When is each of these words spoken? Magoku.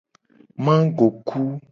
Magoku. 0.65 1.39